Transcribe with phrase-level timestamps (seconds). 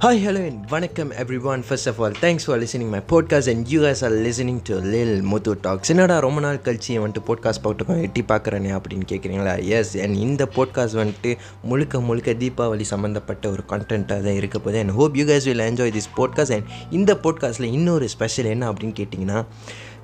[0.00, 3.96] Hi hello வணக்கம் everyone first of all thanks for listening my podcast, and you are
[4.00, 8.22] are listening to Lil Muthu talks என்னடா ரொம்ப நாள் கழிச்சு என் வந்துட்டு podcast போட்டுக்கோ எட்டி
[8.22, 14.34] பார்க்குறேனே அப்படின்னு கேட்குறீங்களா எஸ் அண்ட் இந்த போட்காஸ்ட் வந்துட்டு முழுக்க முழுக்க தீபாவளி சம்மந்தப்பட்ட ஒரு கண்டென்ட்டாக தான்
[14.34, 16.52] இருக்க போது and hope you guys will enjoy this podcast.
[16.52, 19.44] And இந்த போட்காஸ்ட்டில் இன்னொரு ஸ்பெஷல் என்ன அப்படின்னு கேட்டிங்கன்னா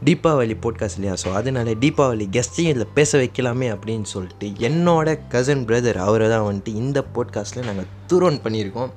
[0.05, 1.15] தீபாவளி போட்காஸ்ட் இல்லையா?
[1.23, 6.73] ஸோ அதனால தீபாவளி கெஸ்ட்டையும் இதில் பேச வைக்கலாமே அப்படின்னு சொல்லிட்டு என்னோட கசன் பிரதர் அவரை தான் வந்துட்டு
[6.83, 8.91] இந்த போட்காஸ்ட்டில் நாங்கள் தூரோன் பண்ணியிருக்கோம்.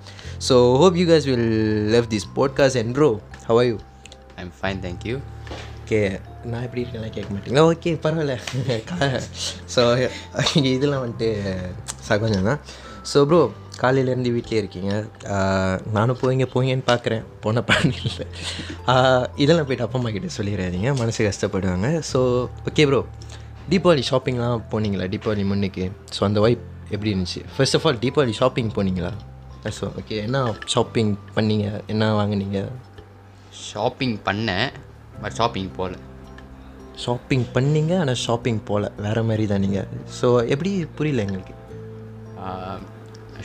[0.47, 1.47] So hope you guys will
[1.95, 3.09] love this podcast and bro
[3.47, 3.77] how are you?
[4.35, 5.17] I'm fine thank you
[5.81, 5.99] okay
[6.51, 7.63] நான் எப்படி இருக்கேன்லாம் கேட்க மாட்டீங்களா?
[7.71, 8.35] ஓகே பரவாயில்ல.
[9.75, 9.81] ஸோ
[10.75, 11.29] இதெல்லாம் வந்துட்டு
[12.09, 12.61] சகஜம் தான்.
[13.13, 13.41] ஸோ ப்ரோ
[13.81, 14.91] காலையிலேருந்து வீட்டிலே இருக்கீங்க.
[15.95, 17.23] நானும் போய்ங்க போய்ங்கன்னு பார்க்குறேன்.
[17.43, 17.63] போன
[18.09, 18.25] இல்லை.
[19.43, 20.91] இதெல்லாம் போயிட்டு அப்பா அம்மா கிட்ட சொல்லிடாதீங்க.
[21.01, 21.89] மனசு கஷ்டப்படுவாங்க.
[22.11, 22.21] ஸோ
[22.69, 23.01] ஓகே ப்ரோ
[23.73, 25.05] தீபாவளி ஷாப்பிங்லாம் போனீங்களா?
[25.13, 25.85] தீபாவளி முன்னுக்கு.
[26.15, 27.43] ஸோ அந்த வைப் எப்படி இருந்துச்சு?
[27.55, 29.11] First of all Deepavali shopping போனீங்களா?
[29.77, 30.39] ஸோ ஓகே என்ன
[30.73, 31.67] ஷாப்பிங் பண்ணீங்க?
[31.93, 32.59] என்ன வாங்குனீங்க?
[33.69, 34.67] ஷாப்பிங் பண்ணேன்.
[35.21, 35.95] பட் ஷாப்பிங் போகல.
[37.03, 38.91] ஷாப்பிங் பண்ணீங்க ஆனால் ஷாப்பிங் போகல.
[39.05, 39.87] வேறு மாதிரி தான் நீங்கள்
[40.19, 41.55] ஸோ எப்படி புரியல எங்களுக்கு?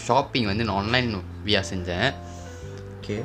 [0.06, 1.08] ஷாப்பிங் வந்து நான் ஆன்லைன்
[1.46, 2.08] வியா செஞ்சேன்.
[2.96, 3.16] ஓகே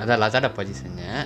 [0.00, 1.20] அதான் லசாடா பஜி செஞ்சேன்.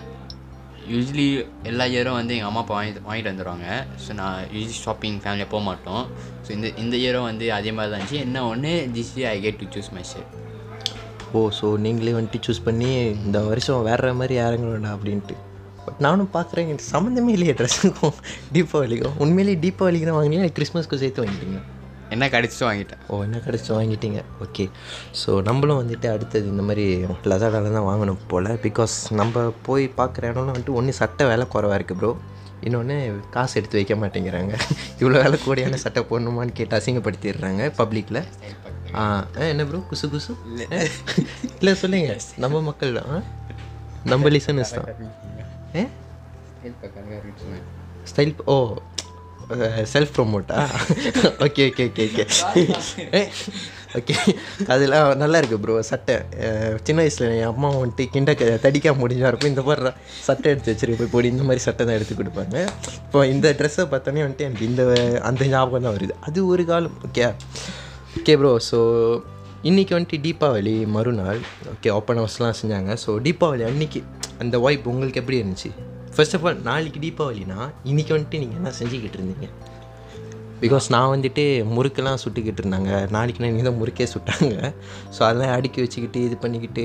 [0.92, 1.27] யூஸ்வலி
[1.70, 3.67] எல்லா இயரும் வந்து எங்கள் அம்மா அப்பா வாங்கி வாங்கிட்டு வந்துடுவாங்க
[4.05, 6.05] ஸோ நான் யூஸ்வலி ஷாப்பிங் ஃபேமிலியாக போக மாட்டோம்.
[6.47, 8.25] ஸோ இந்த இந்த இயரும் வந்து அதே மாதிரி தான் இருந்துச்சு.
[8.27, 10.33] என்ன ஒன்று this I get to choose my shirt
[11.39, 12.91] oh so நீங்களே வந்துட்டு சூஸ் பண்ணி
[13.27, 15.36] இந்த வருஷம் வேற மாதிரி இறங்கணும்டா அப்படின்ட்டு.
[15.84, 18.19] பட் நானும் பார்க்குறேன் எனக்கு சம்மந்தமே இல்லையே ட்ரெஸ்ஸுக்கும்
[18.56, 21.61] தீபாவளிக்கும் உண்மையிலேயே தீபாவளிக்கு தான் வாங்கினீங்க கிறிஸ்மஸ்க்கு சேர்த்து வாங்கிட்டீங்க
[22.14, 24.20] என்ன கடிச்சிட்டு வாங்கிட்டேன் ஓ என்ன கிடச்சி வாங்கிட்டீங்க?
[24.44, 24.64] ஓகே
[25.20, 26.84] ஸோ நம்மளும் வந்துட்டு அடுத்தது இந்த மாதிரி
[27.30, 28.50] லசாடாவில் தான் வாங்கணும் போல்.
[28.66, 29.34] பிகாஸ் நம்ம
[29.68, 32.10] போய் பார்க்குற இடம்லாம் வந்துட்டு ஒன்று சட்டை விலை குறவா இருக்குது ப்ரோ
[32.66, 32.96] இன்னொன்று
[33.36, 34.52] காசு எடுத்து வைக்க மாட்டேங்கிறாங்க.
[35.00, 38.20] இவ்வளோ விலை கூடியான சட்டை போடணுமான்னு கேட்டு அசிங்கப்படுத்திடுறாங்க பப்ளிக்கில்
[39.00, 39.02] ஆ
[39.52, 40.33] என்ன ப்ரோ குசு குசு?
[40.52, 41.72] இல்லை.
[41.83, 42.10] சொல்லுங்க.
[42.44, 43.12] நம்ம மக்கள் தான்.
[44.12, 44.89] நம்ம லிசனர்ஸ் தான்.
[45.80, 45.84] ஏ?
[48.11, 48.56] ஸ்டைல் ஓ
[49.92, 50.58] self promoter
[51.46, 52.24] okay okay okay okay
[53.98, 54.14] okay
[54.73, 56.14] அதெல்லாம் நல்லா இருக்கு ப்ரோ சட்டை.
[56.86, 59.52] சின்ன வயசில் என் அம்மா வந்துட்டு கிண்டக்க தடிக்க முடிஞ்சா இருக்கும்.
[59.55, 59.90] இந்த மாதிரி
[60.29, 61.29] சட்டை எடுத்து வச்சிருக்கு போய் போடி.
[61.35, 62.57] இந்த மாதிரி சட்டை தான் எடுத்து கொடுப்பாங்க.
[63.07, 64.83] இப்போ இந்த ட்ரெஸ்ஸை பார்த்தோன்னே வந்துட்டு எனக்கு இந்த
[65.30, 66.17] அந்த ஞாபகம் தான் வருது.
[66.29, 67.27] அது ஒரு காலம் ஓகே
[68.20, 68.80] ஓகே ப்ரோ ஸோ
[69.70, 71.40] இன்றைக்கி வந்துட்டு தீபாவளி மறுநாள்
[71.74, 72.92] ஓகே ஓப்பன் ஹவுஸ்லாம் செஞ்சாங்க.
[73.05, 74.02] ஸோ தீபாவளி அன்னைக்கு
[74.45, 75.73] அந்த வாய்ப்பு உங்களுக்கு எப்படி இருந்துச்சு?
[76.14, 77.58] ஃபர்ஸ்ட் ஆஃப் ஆல் நாளைக்கு தீபாவளினா
[77.90, 79.46] இன்றைக்கி வந்துட்டு நீங்கள் என்ன செஞ்சுக்கிட்டு இருந்தீங்க?
[80.62, 82.90] பிகாஸ் நான் வந்துட்டு முறுக்கெல்லாம் சுட்டுக்கிட்டு இருந்தாங்க.
[83.14, 84.56] நாளைக்கு நான் தான் முறுக்கே சுட்டாங்க.
[85.14, 86.84] ஸோ அதெல்லாம் அடுக்கி வச்சுக்கிட்டு இது பண்ணிக்கிட்டு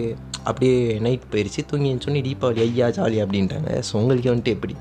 [0.49, 4.75] அப்படியே நைட் போயிடுச்சு தூங்கி சொன்னி தீபாவளி ஐயா ஜாலி அப்படின்ட்டாங்க ஸோ உங்களுக்கு வந்துட்டு எப்படி?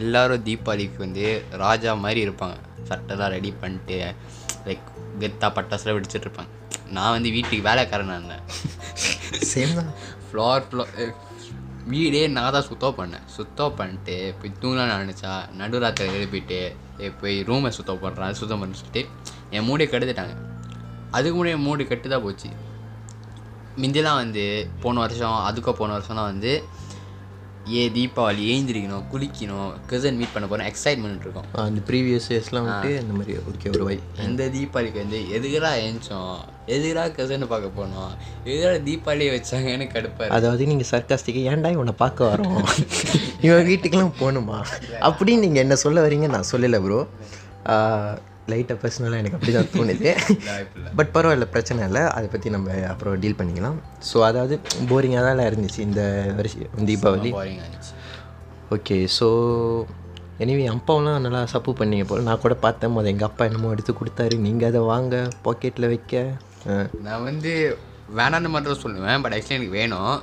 [0.00, 1.24] எல்லாரும் தீபாவளிக்கு வந்து
[1.64, 2.58] ராஜா மாதிரி இருப்பாங்க.
[2.90, 3.98] சட்டைலாம் ரெடி பண்ணிட்டு
[4.68, 4.86] லைக்
[5.22, 6.52] கெத்தா பட்டாசுலாம் வெடிச்சிட்டு இருப்பாங்க.
[6.96, 8.44] நான் வந்து வீட்டுக்கு வேலைக்காரனாக இருந்தேன்.
[9.52, 9.90] சேம் தான்.
[10.28, 10.84] ஃப்ளார் ஃப்ளோ
[11.92, 13.24] வீடே நான் தான் சுத்தம் பண்ணேன்.
[13.36, 16.58] சுத்தம் பண்ணிட்டு போய் தூங்கலாம் நினச்சா நடுராத்திரி எழுப்பிட்டு
[17.20, 19.02] போய் ரூமை சுத்தம் பண்ணுறேன் சுத்தம் பண்ண சொல்லிட்டு
[19.56, 20.34] என் மூடியை கெடுத்துட்டாங்க.
[21.16, 22.50] அதுக்கு முன்னாடி என் மூடி கெட்டு தான் போச்சு.
[23.82, 24.44] மிந்திலாம் வந்து
[24.82, 26.52] போன வருஷம் அதுக்கும் போன வருஷம்லாம் வந்து
[27.76, 31.46] ஏ தீபாவளி ஏந்திரிக்கணும் குளிக்கணும் கசன் மீட் பண்ண போகிறோம் எக்ஸைட்மெண்ட் இருக்கும்.
[31.52, 36.38] அந்த ப்ரீவியஸ் இயர்ஸ்லாம் வந்துட்டு இந்த மாதிரி ஓகே ஒரு வைப் இந்த தீபாவளிக்கு வந்து எதுக்குடா ஏஞ்சோம்?
[36.66, 38.12] எதுக்குடா கசன்னு பார்க்க போனோம்?
[38.44, 40.28] எதுக்குடா தீபாவளியை வச்சாங்கன்னு கடுப்பாரு.
[40.28, 42.58] அதாவது நீங்கள் சர்க்காஸ்டிக்கு ஏன்டா இவனை பார்க்க வரோம்?
[43.40, 44.60] இவன் வீட்டுக்கெல்லாம் போகணுமா?
[45.08, 47.00] அப்படின்னு நீங்கள் என்ன சொல்ல வரீங்க நான் சொல்லலை ப்ரோ
[48.50, 50.10] லைட்டாக பர்சனலாக எனக்கு அப்படி தான் தோணுது
[50.98, 52.02] பட் பரவாயில்ல பிரச்சனை இல்லை.
[52.16, 53.78] அதை பற்றி நம்ம அப்புறம் டீல் பண்ணிக்கலாம்.
[54.08, 54.54] ஸோ அதாவது
[54.90, 56.02] போரிங்காக தான் இருந்துச்சு இந்த
[56.38, 57.32] வருஷம் தீபாவளி.
[58.76, 59.28] ஓகே ஸோ
[60.44, 62.26] எனிவே அப்பாவெலாம் நல்லா சப்பு பண்ணீங்க போல்.
[62.28, 62.94] நான் கூட பார்த்தேன்.
[62.96, 64.36] போது எங்கள் அப்பா என்னமோ எடுத்து கொடுத்தாரு.
[64.46, 65.14] நீங்கள் அதை வாங்க
[65.46, 66.22] பாக்கெட்டில் வைக்க.
[67.06, 67.52] நான் வந்து
[68.18, 69.20] வேணான்னு மட்டும் சொல்லுவேன்.
[69.24, 70.14] பட் ஆக்சுவலி எனக்கு வேணும்.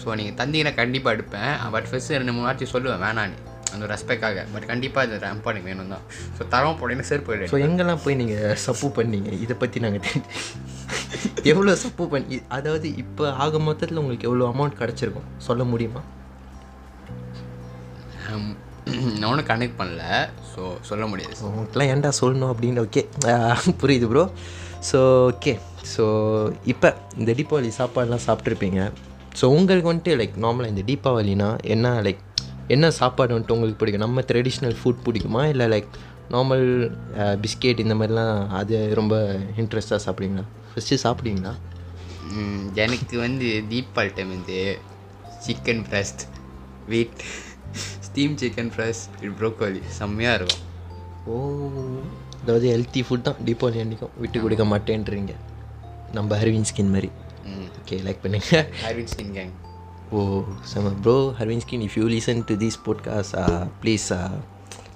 [0.00, 1.52] ஸோ நீங்கள் தந்தீங்கன்னா கண்டிப்பாக எடுப்பேன்.
[1.76, 3.38] பட் ஃபஸ்ட்டு ரெண்டு மூணு வாட்டி சொல்லுவேன் வேணான்னு
[3.74, 6.04] அந்த ரெஸ்பெக்டாக பட் கண்டிப்பாக இது ரேம்ப் எனக்கு வேணும் தான்
[6.36, 9.30] ஸோ தரம் போட்டேன்னு செருப்பு ஸோ எங்கெல்லாம் போய் நீங்கள் சப்பு பண்ணீங்க?
[9.44, 10.06] இதை பற்றி நாங்கள்
[11.52, 15.28] எவ்வளோ சப்பு பண்ணி அதாவது இப்போ ஆக மொத்தத்தில் உங்களுக்கு எவ்வளோ அமௌண்ட் கிடச்சிருக்கும்?
[15.48, 16.02] சொல்ல முடியுமா?
[19.20, 20.02] நான் ஒன்றும் கனெக்ட் பண்ணல.
[20.52, 21.34] ஸோ சொல்ல முடியாது.
[21.40, 23.02] ஸோ உங்களுக்குலாம் ஏன்டா சொல்லணும் அப்படின்னு ஓகே
[23.82, 24.24] புரியுது ப்ரோ
[24.90, 24.98] ஸோ
[25.30, 25.52] ஓகே
[25.94, 26.04] ஸோ
[26.72, 26.88] இப்போ
[27.20, 28.80] இந்த தீபாவளி சாப்பாடுலாம் சாப்பிட்ருப்பீங்க
[29.40, 32.22] ஸோ உங்களுக்கு வந்துட்டு லைக் நார்மலாக இந்த தீபாவளினா என்ன லைக்
[32.74, 34.06] என்ன சாப்பாடு வந்துட்டு உங்களுக்கு பிடிக்கும்?
[34.06, 35.42] நம்ம ட்ரெடிஷ்னல் ஃபுட் பிடிக்குமா?
[35.52, 35.90] இல்லை லைக்
[36.34, 36.68] நார்மல்
[37.42, 39.14] பிஸ்கெட் இந்த மாதிரிலாம் அது ரொம்ப
[39.60, 40.44] இன்ட்ரெஸ்ட்டாக சாப்பிடுவீங்களா?
[40.72, 41.54] ஃபஸ்ட்டு சாப்பிடுவீங்களா?
[42.84, 44.58] எனக்கு வந்து தீபாவளி டைம் வந்து
[45.46, 46.22] சிக்கன் பிரஸ்ட்
[46.90, 47.22] வீட்
[48.06, 49.02] ஸ்டீம் சிக்கன் ஃப்ரெஷ்
[49.40, 50.64] ப்ரோக்கோலி செம்மையாக இருக்கும்.
[51.32, 51.38] ஓ
[52.42, 53.40] அதாவது ஹெல்த்தி ஃபுட் தான்.
[53.46, 55.34] தீபாவளி அன்றைக்கும் விட்டு கொடுக்க மாட்டேன்றீங்க.
[56.18, 57.10] நம்ம அரவிந்த் ஸ்கின் மாதிரி.
[57.44, 57.68] ம்.
[57.80, 58.52] ஓகே லைக் பண்ணுங்க.
[58.84, 59.52] ஹர்வின் ஸ்கின் கேங்
[60.18, 60.20] ஓ
[60.70, 63.36] செம bro ஹர்வின்ஸ்கின் if you listen to this podcast
[63.82, 64.06] please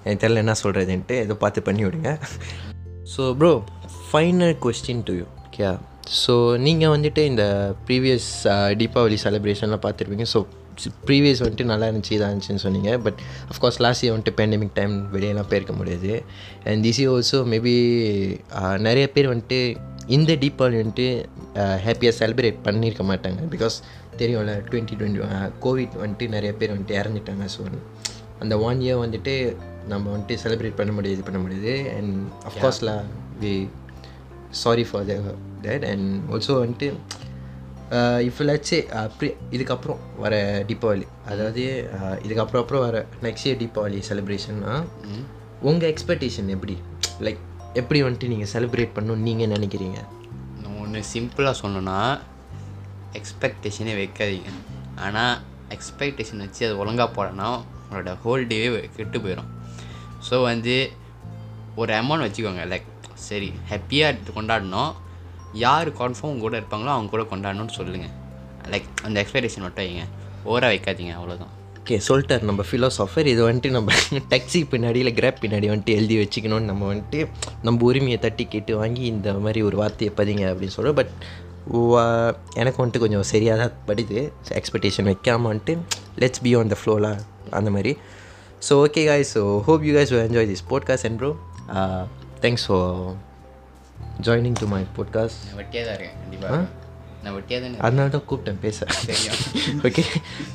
[0.04, 2.10] எனக்கு தெரில என்ன சொல்கிறதுன்ட்டு ஏதோ பார்த்து பண்ணி விடுங்க.
[3.12, 3.52] So bro
[4.08, 5.70] final question to you okay
[6.22, 6.34] so
[6.66, 7.44] நீங்கள் வந்துட்டு இந்த
[7.86, 8.28] ப்ரீவியஸ்
[8.82, 10.26] தீபாவளி செலிப்ரேஷன்லாம் பார்த்துருப்பீங்க.
[10.34, 10.40] ஸோ
[11.08, 12.90] ப்ரீவியஸ் வந்துட்டு நல்லா இருந்துச்சு இதாக இருந்துச்சுன்னு சொன்னீங்க.
[13.04, 13.18] But
[13.52, 16.12] of course last year வந்துட்டு பேண்டமிக் டைம் வெளியெல்லாம் போயிருக்க முடியாது.
[16.68, 17.74] And this year also maybe
[18.88, 19.60] நிறைய பேர் வந்துட்டு
[20.16, 21.06] இந்த தீபாவளி வந்துட்டு
[21.84, 23.40] ஹாப்பியாக செலிப்ரேட் பண்ணியிருக்க மாட்டாங்க.
[23.54, 23.76] பிகாஸ்
[24.20, 25.20] தெரியும்ல டுவெண்ட்டி டுவெண்ட்டி
[25.64, 27.46] கோவிட் வந்துட்டு நிறைய பேர் வந்துட்டு இறந்துட்டாங்க.
[27.54, 27.62] ஸோ
[28.42, 29.34] அந்த ஒன் இயர் வந்துட்டு
[29.92, 31.74] நம்ம வந்துட்டு செலிப்ரேட் பண்ண முடியாது பண்ண முடியாது.
[31.96, 32.14] And
[32.48, 32.92] அஃப்கோர்ஸ்ல
[33.42, 33.54] we
[34.62, 35.14] sorry for the
[35.66, 36.88] that and also வந்துட்டு
[38.28, 40.34] இஃப் லட்சே அப்படி இதுக்கப்புறம் வர
[40.70, 41.64] தீபாவளி அதாவது
[42.26, 44.74] இதுக்கப்புறம் அப்புறம் வர நெக்ஸ்ட் இயர் தீபாவளி செலிப்ரேஷன்னா
[45.68, 46.76] உங்கள் எக்ஸ்பெக்டேஷன் எப்படி?
[47.26, 47.42] லைக்
[47.80, 49.98] எப்படி வந்துட்டு நீங்கள் செலிப்ரேட் பண்ணணும்னு நீங்கள் நினைக்கிறீங்க?
[50.60, 51.98] நான் ஒன்று சிம்பிளாக சொல்லணும்னா
[53.18, 54.50] எக்ஸ்பெக்டேஷனே வைக்காதீங்க.
[55.04, 55.34] ஆனால்
[55.74, 57.48] எக்ஸ்பெக்டேஷன் வச்சு அது ஒழுங்காக போடனா
[57.80, 59.50] உங்களோட ஹோல் டேவே கெட்டு போயிடும்
[60.28, 60.76] ஸோ வந்து
[61.80, 62.64] ஒரு அமௌண்ட் வச்சுக்கோங்க.
[62.72, 62.88] லைக்
[63.28, 64.92] சரி ஹாப்பியாக கொண்டாடணும்.
[65.64, 68.14] யார் கன்ஃபார்ம் கூட இருப்பாங்களோ அவங்க கூட கொண்டாடணும்னு சொல்லுங்கள்
[68.72, 70.06] லைக் அந்த எக்ஸ்பெக்டேஷன் மட்டும் வைங்க.
[70.48, 73.94] ஓவராக வைக்காதீங்க அவ்வளோதான் ஓகே சொல்லிட்டார் நம்ம ஃபிலோசாஃபர் இது வந்துட்டு நம்ம
[74.30, 77.18] டாக்ஸி பின்னாடி இல்லை கிராப் பின்னாடி வந்துட்டு எழுதி வச்சுக்கணும்னு நம்ம வந்துட்டு
[77.62, 81.12] நம்ம உரிமையை தட்டி கேட்டு வாங்கி இந்த மாதிரி ஒரு வார்த்தையை பதிங்க அப்படின்னு சொல்கிறோம் பட்
[82.54, 84.20] எனக்கு வந்துட்டு கொஞ்சம் சரியாக தான் படுது.
[84.60, 85.74] எக்ஸ்பெக்டேஷன் வைக்காம வந்துட்டு
[86.22, 87.20] லெட்ஸ் பி ஆன் த ஃப்ளோலாம்
[87.50, 87.92] அந்த மாதிரி.
[88.68, 89.92] So okay guys so hope you
[90.52, 91.32] this podcast and bro
[91.76, 92.02] uh,
[92.44, 92.82] thanks for
[94.20, 95.36] joining to my podcast.
[95.50, 96.82] நான் வெட்டியாக தான் இருக்கேன் கண்டிப்பாக
[97.24, 97.76] நான் வெட்டியாக தான்.
[97.86, 98.78] அதனால தான் கூப்பிட்டேன் பேச.
[99.88, 100.02] ஓகே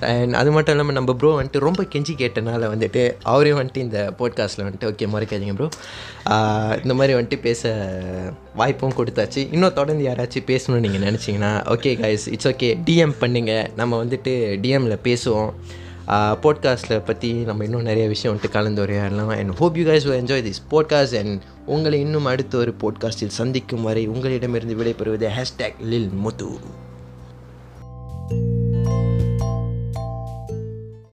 [0.09, 4.65] அண்ட் அது மட்டும் இல்லாமல் நம்ம ப்ரோ வந்துட்டு ரொம்ப கெஞ்சி கேட்டனால வந்துட்டு அவரையும் வந்துட்டு இந்த போட்காஸ்ட்டில்
[4.67, 5.69] வந்துட்டு ஓகே மறைக்காதீங்க ப்ரோ
[6.83, 7.71] இந்த மாதிரி வந்துட்டு பேச
[8.61, 9.41] வாய்ப்பும் கொடுத்தாச்சு.
[9.55, 13.53] இன்னும் தொடர்ந்து யாராச்சும் பேசணும்னு நீங்கள் நினச்சிங்கன்னா okay guys it's okay DM பண்ணுங்க.
[13.81, 14.33] நம்ம வந்துட்டு
[14.65, 15.51] டிஎம்மில் பேசுவோம்.
[16.09, 19.27] போட்காஸ்ட்டில் பற்றி நம்ம இன்னும் நிறைய விஷயம் வந்துட்டு கலந்து உரையாடலாம்.
[19.27, 24.07] And hope you guys enjoy this podcast and உங்களை இன்னும் அடுத்த ஒரு போட்காஸ்டில் சந்திக்கும் வரை
[24.07, 26.47] உங்களிடமிருந்து விடைபெறுவது ஹேஷ்டேக் லில் முத்து